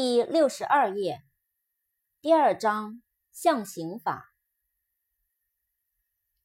[0.00, 1.24] 第六十二页，
[2.20, 3.02] 第二章
[3.32, 4.32] 象形法。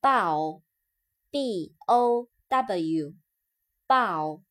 [0.00, 4.42] bow，b o w，bow，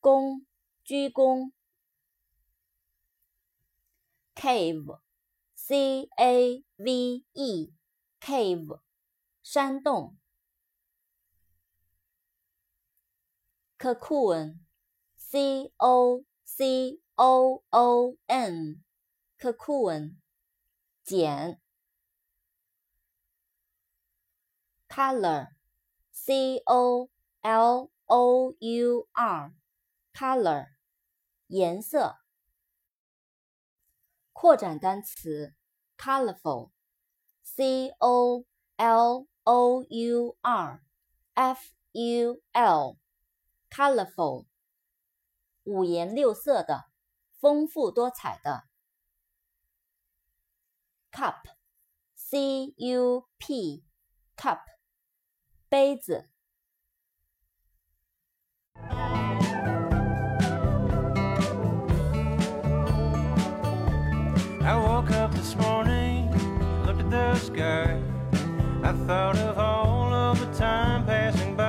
[0.00, 0.44] 躬，
[0.84, 1.52] 鞠躬。
[4.34, 8.80] cave，c a v e，cave。
[9.45, 10.17] 山洞
[13.77, 20.15] ，cocoon，c o c o o n，cocoon，
[21.03, 21.61] 茧
[24.89, 30.69] ，color，c o l o u r，color，
[31.45, 32.17] 颜色。
[34.33, 35.53] 扩展单词
[35.95, 38.43] ，colorful，c o
[38.77, 40.82] l O U R
[41.34, 44.46] F U L，colorful，
[45.64, 46.86] 五颜六色的，
[47.38, 48.64] 丰富多彩的。
[51.12, 54.60] cup，C U P，cup，
[55.68, 56.28] 杯子。
[64.62, 66.30] I woke up this morning,
[66.86, 68.03] looked at the sky.
[69.03, 71.64] Thought of all of the time passing by.